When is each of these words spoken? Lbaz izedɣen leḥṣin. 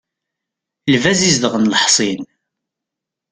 Lbaz 0.93 1.21
izedɣen 1.27 1.69
leḥṣin. 1.73 2.21